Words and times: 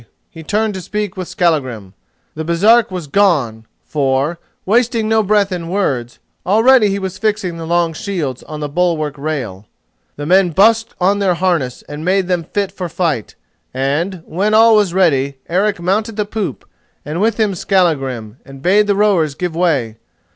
he 0.31 0.41
turned 0.41 0.73
to 0.73 0.81
speak 0.81 1.15
with 1.15 1.27
Skallagrim. 1.27 1.93
The 2.33 2.43
Baresark 2.43 2.89
was 2.89 3.05
gone, 3.05 3.67
for, 3.85 4.39
wasting 4.65 5.07
no 5.07 5.21
breath 5.21 5.51
in 5.51 5.69
words, 5.69 6.17
already 6.43 6.89
he 6.89 6.97
was 6.97 7.19
fixing 7.19 7.57
the 7.57 7.67
long 7.67 7.93
shields 7.93 8.41
on 8.41 8.61
the 8.61 8.67
bulwark 8.67 9.15
rail. 9.15 9.67
The 10.15 10.25
men 10.25 10.49
busked 10.53 10.95
on 10.99 11.19
their 11.19 11.35
harness 11.35 11.83
and 11.83 12.03
made 12.03 12.27
them 12.27 12.45
fit 12.45 12.71
for 12.71 12.89
fight, 12.89 13.35
and, 13.75 14.23
when 14.25 14.55
all 14.55 14.75
was 14.75 14.91
ready, 14.91 15.37
Eric 15.47 15.79
mounted 15.79 16.15
the 16.15 16.25
poop, 16.25 16.67
and 17.05 17.21
with 17.21 17.39
him 17.39 17.53
Skallagrim, 17.53 18.37
and 18.43 18.63
bade 18.63 18.87
the 18.87 18.95
rowers 18.95 19.35
give 19.35 19.55
way. 19.55 19.97